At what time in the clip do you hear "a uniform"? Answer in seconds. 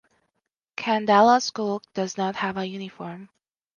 2.57-3.29